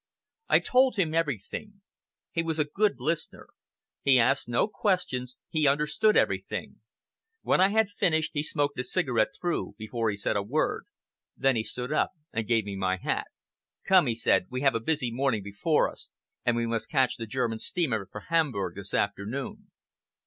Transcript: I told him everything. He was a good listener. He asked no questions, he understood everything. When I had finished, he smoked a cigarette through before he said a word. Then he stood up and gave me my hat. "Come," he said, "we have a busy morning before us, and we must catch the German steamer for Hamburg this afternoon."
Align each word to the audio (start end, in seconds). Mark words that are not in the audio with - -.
I 0.49 0.57
told 0.57 0.95
him 0.95 1.13
everything. 1.13 1.83
He 2.31 2.41
was 2.41 2.57
a 2.57 2.65
good 2.65 2.95
listener. 2.97 3.49
He 4.01 4.17
asked 4.17 4.49
no 4.49 4.67
questions, 4.67 5.35
he 5.47 5.67
understood 5.67 6.17
everything. 6.17 6.77
When 7.43 7.61
I 7.61 7.67
had 7.67 7.91
finished, 7.91 8.31
he 8.33 8.41
smoked 8.41 8.79
a 8.79 8.83
cigarette 8.83 9.27
through 9.39 9.75
before 9.77 10.09
he 10.09 10.17
said 10.17 10.35
a 10.35 10.41
word. 10.41 10.87
Then 11.37 11.55
he 11.55 11.61
stood 11.61 11.93
up 11.93 12.13
and 12.33 12.47
gave 12.47 12.65
me 12.65 12.75
my 12.75 12.97
hat. 12.97 13.27
"Come," 13.85 14.07
he 14.07 14.15
said, 14.15 14.47
"we 14.49 14.61
have 14.61 14.73
a 14.73 14.79
busy 14.79 15.11
morning 15.11 15.43
before 15.43 15.87
us, 15.87 16.09
and 16.43 16.55
we 16.55 16.65
must 16.65 16.89
catch 16.89 17.17
the 17.17 17.27
German 17.27 17.59
steamer 17.59 18.07
for 18.11 18.21
Hamburg 18.21 18.73
this 18.77 18.95
afternoon." 18.95 19.67